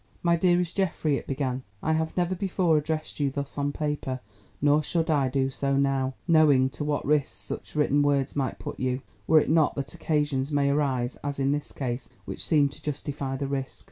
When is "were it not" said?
9.27-9.75